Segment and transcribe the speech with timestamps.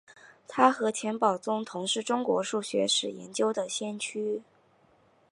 [0.47, 4.41] 他和钱宝琮同是中国数学史研究的先驱。